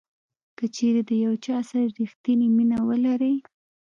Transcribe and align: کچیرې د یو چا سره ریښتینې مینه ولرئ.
کچیرې 0.57 1.01
د 1.09 1.11
یو 1.25 1.33
چا 1.45 1.57
سره 1.69 1.85
ریښتینې 1.97 2.47
مینه 2.55 2.77
ولرئ. 2.87 3.35